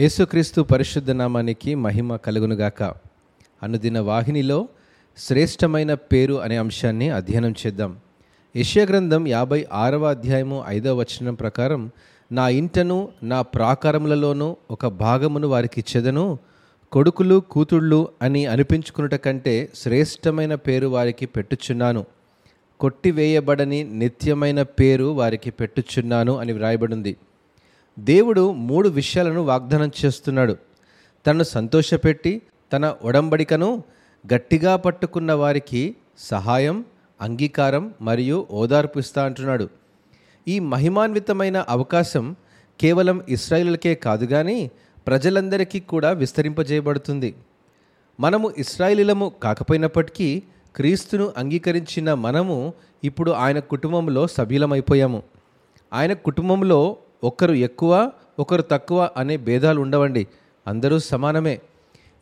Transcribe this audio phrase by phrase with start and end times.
[0.00, 2.82] యేసుక్రీస్తు పరిశుద్ధ నామానికి మహిమ కలుగునుగాక.
[3.62, 4.68] అనుదిన వాహినిలో
[5.18, 7.96] శ్రేష్టమైన పేరు అనే అంశాన్ని అధ్యయనం చేద్దాం.
[8.56, 11.90] యెషయా గ్రంథం యాభై ఆరవ అధ్యాయము ఐదవ వచనం ప్రకారం
[12.32, 16.38] నా ఇంటను నా ప్రాకారములలోనూ ఒక భాగమును వారికి ఇచ్చేదను
[16.92, 22.04] కొడుకులు కూతుళ్ళు అని అనిపించుకున్నట కంటే శ్రేష్టమైన పేరు వారికి పెట్టుచున్నాను.
[22.80, 27.16] కొట్టివేయబడని నిత్యమైన పేరు వారికి పెట్టుచున్నాను అని వ్రాయబడింది.
[27.98, 30.56] దేవుడు మూడు విషయాలను వాగ్దానం చేస్తున్నాడు.
[31.26, 32.42] తనను సంతోషపెట్టి
[32.72, 33.84] తన ఒడంబడికను
[34.34, 36.84] గట్టిగా పట్టుకున్న వారికి సహాయం
[37.20, 39.68] అంగీకారం మరియు ఓదార్పు ఇస్తా అంటున్నాడు.
[40.48, 42.36] ఈ మహిమాన్వితమైన అవకాశం
[42.80, 44.70] కేవలం ఇస్రాయిలకే కాదు కానీ
[45.06, 47.34] ప్రజలందరికీ కూడా విస్తరింపజేయబడుతుంది.
[48.20, 50.42] మనము ఇస్రాయిలీలము కాకపోయినప్పటికీ
[50.76, 55.22] క్రీస్తును అంగీకరించిన మనము ఇప్పుడు ఆయన కుటుంబంలో సభ్యులమైపోయాము.
[55.92, 60.26] ఆయన కుటుంబంలో ఒకరు ఎక్కువ ఒకరు తక్కువ అనే భేదాలు ఉండవండి.
[60.66, 61.60] అందరూ సమానమే.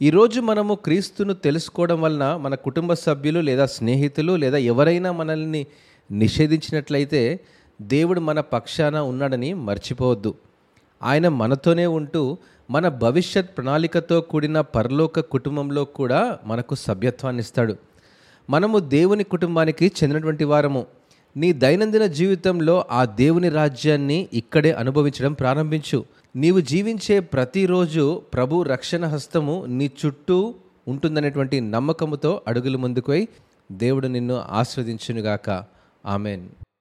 [0.03, 5.67] ఈరోజు మనము క్రీస్తును తెలుసుకోవడం వలన మన కుటుంబ సభ్యులు లేదా స్నేహితులు లేదా ఎవరైనా మనల్ని
[6.13, 7.41] నిషేధించినట్లయితే
[7.83, 10.35] దేవుడు మన పక్షాన ఉన్నాడని మర్చిపోవద్దు.
[11.03, 12.39] ఆయన మనతోనే ఉంటూ
[12.71, 17.77] మన భవిష్యత్ ప్రణాళికతో కూడిన పరలోక కుటుంబంలో కూడా మనకు సభ్యత్వాన్ని ఇస్తాడు.
[18.51, 20.87] మనము దేవుని కుటుంబానికి చెందినటువంటి వారము.
[21.37, 26.05] నీ దైనందిన జీవితంలో ఆ దేవుని రాజ్యాన్ని ఇక్కడే అనుభవించడం ప్రారంభించు.
[26.37, 30.55] నీవు జీవించే ప్రతిరోజు ప్రభు రక్షణ హస్తము నీ చుట్టూ
[30.89, 33.27] ఉంటుందనేటువంటి నమ్మకముతో అడుగులు ముందుకు
[33.73, 35.65] దేవుడు నిన్ను ఆస్వాదించునుగాక
[36.07, 36.49] ఆమెన్.